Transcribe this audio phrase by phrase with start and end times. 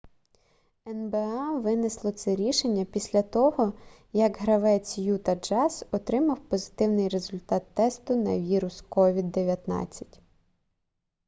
[0.87, 3.73] нба винесло це рішення після того
[4.13, 10.03] як гравець юта джаз отримав позитивний результат тесту на вірус covid-19